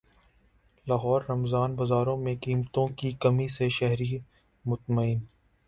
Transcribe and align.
لاہور 0.87 1.21
رمضان 1.29 1.75
بازاروں 1.75 2.17
میں 2.17 2.35
قیمتوں 2.41 2.87
کی 2.97 3.11
کمی 3.19 3.47
سے 3.47 3.69
شہری 3.69 4.17
مطمئین 4.65 5.19